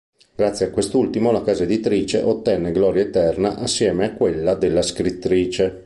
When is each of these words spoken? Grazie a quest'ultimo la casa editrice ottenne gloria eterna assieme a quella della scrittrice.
Grazie 0.35 0.65
a 0.65 0.69
quest'ultimo 0.71 1.31
la 1.31 1.43
casa 1.43 1.61
editrice 1.61 2.21
ottenne 2.23 2.71
gloria 2.71 3.03
eterna 3.03 3.57
assieme 3.57 4.05
a 4.05 4.13
quella 4.15 4.55
della 4.55 4.81
scrittrice. 4.81 5.79